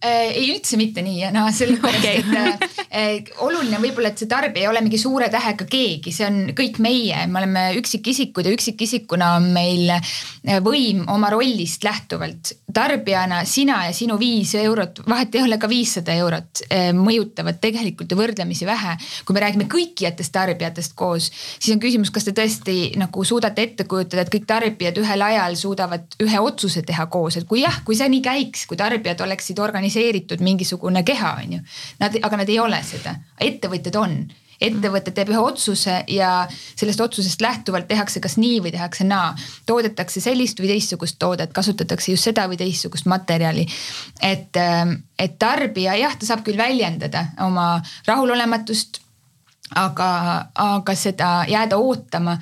[0.01, 2.21] ei üldse mitte nii ja noh, sellepärast okay.
[2.21, 6.27] et äh, äh, oluline võib-olla, et see tarbija ei ole mingi suure tähega keegi, see
[6.27, 12.53] on kõik meie, me oleme üksikisikud ja üksikisikuna on meil äh, võim oma rollist lähtuvalt.
[12.73, 18.11] tarbijana sina ja sinu viis eurot, vahet ei ole ka viissada eurot äh,, mõjutavad tegelikult
[18.11, 18.95] ju võrdlemisi vähe.
[19.25, 21.27] kui me räägime kõikijatest tarbijatest koos,
[21.59, 25.59] siis on küsimus, kas te tõesti nagu suudate ette kujutada, et kõik tarbijad ühel ajal
[25.59, 29.59] suudavad ühe otsuse teha koos, et kui jah, kui see nii käiks, kui tarbijad oleksid
[29.59, 31.63] organiseeritud organiseeritud mingisugune keha, on ju.
[31.99, 34.21] Nad, aga nad ei ole seda, ettevõtjad on
[34.59, 39.29] ettevõte teeb ühe otsuse ja sellest otsusest lähtuvalt tehakse kas nii või tehakse naa.
[39.65, 43.65] toodetakse sellist või teistsugust toodet, kasutatakse just seda või teistsugust materjali.
[44.21, 44.59] et,
[45.17, 48.99] et tarbija jah, ta saab küll väljendada oma rahulolematust
[49.77, 50.09] aga,
[50.55, 52.35] aga seda jääda ootama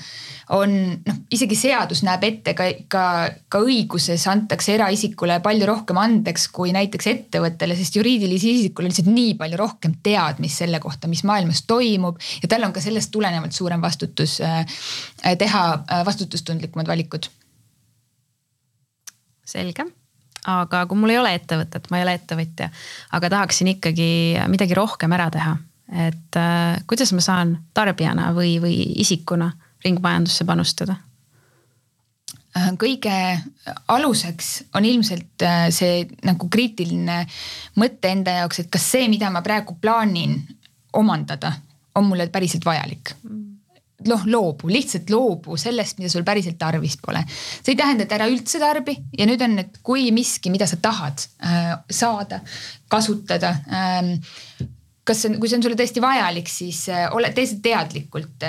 [0.56, 3.04] on noh, isegi seadus näeb ette ka, ka,
[3.52, 9.12] ka õiguses antakse eraisikule palju rohkem andeks kui näiteks ettevõttele, sest juriidilisel isikul on lihtsalt
[9.12, 13.56] nii palju rohkem teadmist selle kohta, mis maailmas toimub ja tal on ka sellest tulenevalt
[13.56, 14.64] suurem vastutus äh,
[15.38, 17.28] teha äh, vastutustundlikumad valikud.
[19.48, 19.84] selge
[20.48, 22.70] aga kui mul ei ole ettevõtet, ma ei ole ettevõtja,
[23.16, 24.10] aga tahaksin ikkagi
[24.48, 25.58] midagi rohkem ära teha
[25.92, 29.52] et äh, kuidas ma saan tarbijana või, või isikuna
[29.86, 30.98] ringmajandusse panustada?
[32.58, 33.16] Äh, kõige
[33.88, 37.22] aluseks on ilmselt äh, see nagu kriitiline
[37.80, 40.40] mõte enda jaoks, et kas see, mida ma praegu plaanin
[40.98, 41.54] omandada,
[41.96, 43.16] on mulle päriselt vajalik
[44.06, 47.24] noh, loobu, lihtsalt loobu sellest, mida sul päriselt tarvis pole.
[47.28, 50.78] see ei tähenda, et ära üldse tarbi ja nüüd on, et kui miski, mida sa
[50.82, 52.42] tahad äh, saada,
[52.92, 54.14] kasutada ähm,
[55.08, 58.48] kas see on, kui see on sulle tõesti vajalik, siis äh, ole, tee seda teadlikult.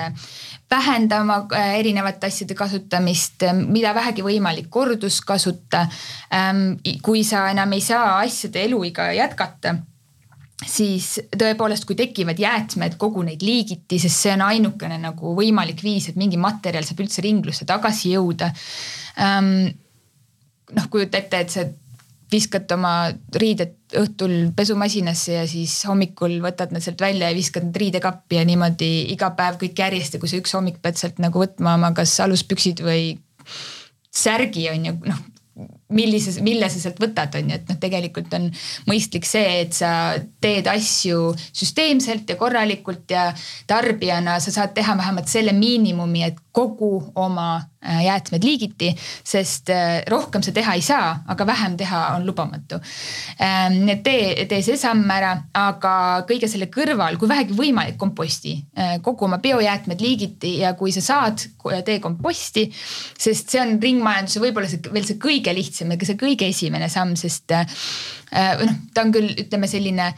[0.71, 5.87] vähenda oma äh, erinevate asjade kasutamist, äh, mida vähegi võimalik, korduskasuta.
[6.35, 6.65] Ähm,
[7.03, 9.79] kui sa enam ei saa asjade eluiga jätkata
[10.67, 16.09] siis tõepoolest, kui tekivad jäätmed, kogu neid liigiti, sest see on ainukene nagu võimalik viis,
[16.11, 18.51] et mingi materjal saab üldse ringlusse tagasi jõuda.
[19.23, 19.53] Ähm,
[20.75, 21.69] noh, kujuta ette, et sa
[22.33, 22.93] viskad oma
[23.41, 28.45] riided õhtul pesumasinasse ja siis hommikul võtad need sealt välja ja viskad need riidekappi ja
[28.49, 31.95] niimoodi iga päev kõik järjest ja kui sa üks hommik pead sealt nagu võtma oma
[31.97, 33.15] kas aluspüksid või
[34.13, 35.27] särgi on ju noh
[35.95, 38.51] millises, mille sa sealt võtad, on ju, et noh, tegelikult on
[38.91, 39.93] mõistlik see, et sa
[40.43, 43.31] teed asju süsteemselt ja korralikult ja
[43.69, 48.91] tarbijana sa saad teha vähemalt selle miinimumi, et kogu oma äh, jäätmed liigiti,
[49.25, 52.81] sest äh, rohkem sa teha ei saa, aga vähem teha on lubamatu.
[53.41, 55.93] Ähm, nii et tee, tee see samm ära, aga
[56.29, 58.57] kõige selle kõrval, kui vähegi võimalik, komposti.
[58.75, 61.47] Äh, kogu oma biojäätmed liigiti ja kui sa saad,
[61.87, 66.21] tee komposti, sest see on ringmajanduse võib-olla see veel see kõige lihtsam ja ka see
[66.21, 70.13] kõige esimene samm, sest noh, ta on küll, ütleme selline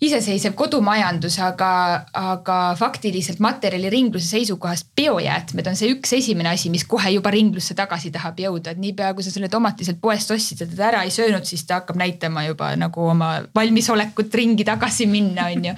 [0.00, 1.70] iseseisev kodumajandus, aga,
[2.16, 8.12] aga faktiliselt materjaliringluse seisukohast biojäätmed on see üks esimene asi, mis kohe juba ringlusse tagasi
[8.14, 11.12] tahab jõuda, et niipea kui sa selle tomati sealt poest ostsid ja teda ära ei
[11.12, 15.74] söönud, siis ta hakkab näitama juba nagu oma valmisolekut ringi tagasi minna, on ju.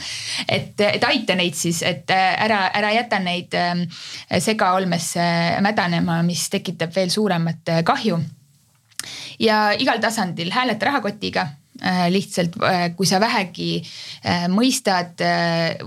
[0.46, 3.82] et, et aita neid siis, et ära, ära jäta neid ähm,
[4.38, 5.26] segaolmesse
[5.66, 8.20] mädanema, mis tekitab veel suuremat kahju
[9.40, 11.48] ja igal tasandil hääleta rahakotiga
[11.80, 15.18] Äh, lihtsalt äh, kui sa vähegi äh, mõistad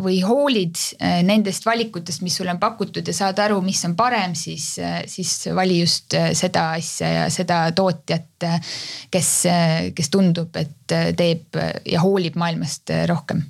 [0.02, 0.76] või hoolid
[1.24, 4.74] nendest valikutest, mis sulle on pakutud ja saad aru, mis on parem, siis,
[5.08, 8.48] siis vali just seda asja ja seda tootjat,
[9.14, 9.30] kes,
[9.96, 13.46] kes tundub, et teeb ja hoolib maailmast rohkem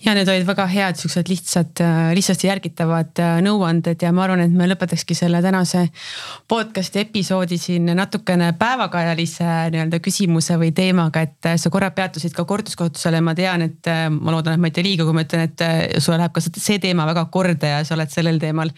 [0.00, 4.40] ja need olid väga head, siuksed lihtsad, äh, lihtsasti järgitavad äh, nõuanded ja ma arvan,
[4.46, 5.82] et me lõpetakski selle tänase
[6.48, 12.46] podcast'i episoodi siin natukene päevakajalise nii-öelda küsimuse või teemaga, et äh, sa korra peatusid ka
[12.48, 16.00] korduskasutusele, ma tean, et ma loodan, et ma ei tee liiga, kui ma ütlen, et
[16.00, 18.72] sulle läheb ka see teema väga korda ja sa oled sellel teemal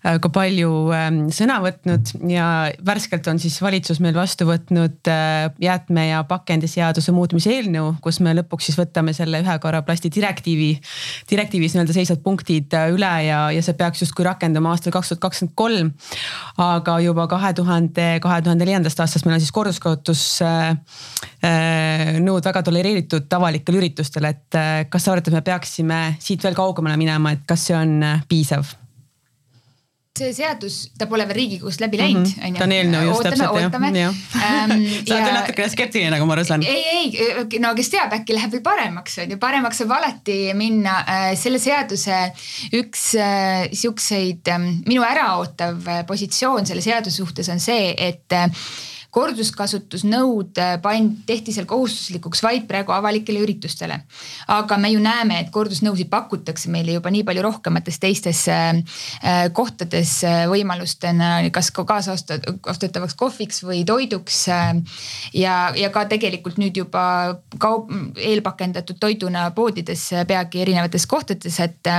[0.00, 2.48] ka palju ähm, sõna võtnud ja
[2.86, 5.12] värskelt on siis valitsus meil vastu võtnud
[5.60, 10.80] jäätme ja pakendiseaduse muutmise eelnõu, kus me lõpuks siis võtame selle ühekorra plasti direktiivi direktiivi,
[11.30, 15.54] direktiivis nii-öelda seisvad punktid üle ja, ja see peaks justkui rakenduma aastal kaks tuhat kakskümmend
[15.58, 15.92] kolm.
[16.58, 20.70] aga juba kahe tuhande, kahe tuhande neljandast aastast meil on siis korduskasutus äh,
[21.44, 26.54] äh, väga tolereeritud avalikel üritustel, et äh, kas sa arvad, et me peaksime siit veel
[26.54, 28.83] kaugemale minema, et kas see on piisav?
[30.14, 32.44] See seadus, ta pole veel riigikogust läbi läinud, mhm.
[32.46, 32.58] on ju.
[32.60, 33.64] ta on eelnõu just täpselt jah.
[33.64, 34.44] ootame, ootame.
[34.44, 34.74] Ähm,
[35.08, 36.62] sa oled veel natukene skeptiline, nagu ma aru saan.
[36.70, 41.00] ei, ei, no kes teab, äkki läheb veel paremaks, on ju, paremaks saab alati minna.
[41.02, 42.20] Äh, selle seaduse
[42.78, 48.38] üks äh, siukseid ähm, minu äraootav äh, positsioon selle seaduse suhtes on see, et
[49.14, 54.00] korduskasutusnõud pand-, tehti seal kohustuslikuks vaid praegu avalikele üritustele.
[54.48, 58.80] aga me ju näeme, et kordusnõusid pakutakse meile juba nii palju rohkemates teistes äh,
[59.52, 64.40] kohtades äh, võimalustena, kas ka kaasostetavaks kohviks või toiduks.
[64.48, 64.74] Äh,
[65.34, 67.04] ja, ja ka tegelikult nüüd juba
[67.62, 71.94] kaup, eelpakendatud toiduna poodides peagi erinevates kohtades, et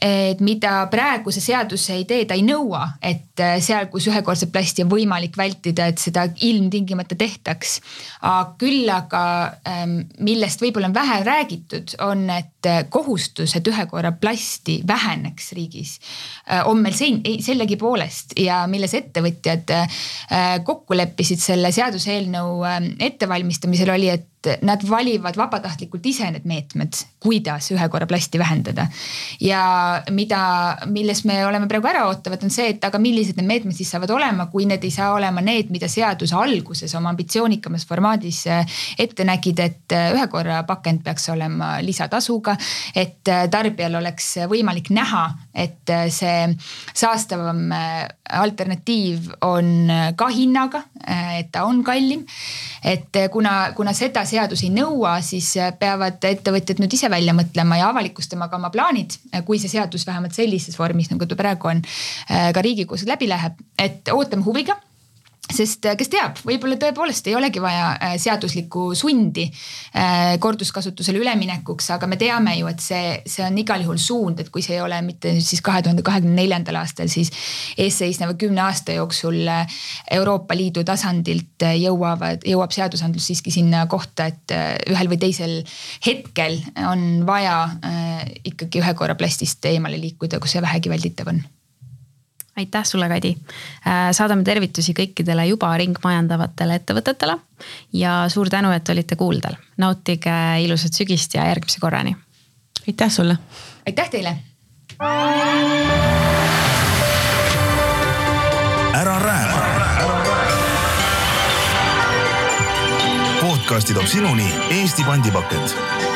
[0.00, 4.84] et mida praegu see seaduse idee, ta ei nõua, et äh, seal, kus ühekordset plasti
[4.84, 7.80] on võimalik vältida, et seda ilmtingimata tehtaks.
[8.60, 9.22] küll aga
[9.68, 12.49] ähm, millest võib-olla on vähe räägitud, on, et
[12.88, 15.98] kohustus, et ühe korra plasti väheneks riigis,
[16.50, 19.72] äh, on meil sellegipoolest ja milles ettevõtjad
[20.64, 24.28] kokku leppisid selle seaduseelnõu ähm, ettevalmistamisel oli, et
[24.62, 28.86] nad valivad vabatahtlikult ise need meetmed, kuidas ühe korra plasti vähendada.
[29.40, 33.90] ja mida, milles me oleme praegu äraootavad, on see, et aga millised need meetmed siis
[33.92, 38.80] saavad olema, kui need ei saa olema need, mida seaduse alguses oma ambitsioonikamas formaadis äh,
[38.98, 42.49] ette nägid, et äh, ühe korra pakend peaks olema lisatasuga.
[42.94, 46.46] Et äh, tarbijal oleks võimalik näha, et see
[46.94, 47.72] saastavam
[48.30, 50.84] alternatiiv on ka hinnaga,
[51.36, 52.22] et ta on kallim.
[52.84, 57.78] et kuna, kuna seda seadus ei nõua, siis äh, peavad ettevõtjad nüüd ise välja mõtlema
[57.80, 61.70] ja avalikustama ka oma plaanid, äh, kui see seadus vähemalt sellises vormis, nagu ta praegu
[61.70, 61.82] on,
[62.30, 64.78] äh, ka riigikogus läbi läheb, et ootame huviga
[65.54, 71.90] sest äh, kes teab, võib-olla tõepoolest ei olegi vaja äh, seaduslikku sundi äh, korduskasutusele üleminekuks,
[71.96, 74.84] aga me teame ju, et see, see on igal juhul suund, et kui see ei
[74.84, 77.32] ole mitte siis kahe tuhande kahekümne neljandal aastal, siis
[77.80, 79.38] eesseisneva kümne aasta jooksul
[80.10, 84.56] Euroopa Liidu tasandilt jõuavad, jõuab seadusandlus siiski sinna kohta, et
[84.90, 85.56] ühel või teisel
[86.06, 87.62] hetkel on vaja
[88.44, 91.42] ikkagi ühe korra plastist eemale liikuda, kus see vähegi välditav on
[92.60, 93.34] aitäh sulle, Kadi.
[93.86, 97.38] Äh, saadame tervitusi kõikidele juba ringmajandavatele ettevõtetele
[97.96, 99.56] ja suur tänu, et olite kuuldel.
[99.80, 102.16] nautige ilusat sügist ja järgmise korrani.
[102.86, 103.38] aitäh sulle.
[103.86, 104.36] aitäh teile.
[108.94, 109.60] ära rääma.
[113.40, 116.09] podcasti toob sinuni Eesti pandipakend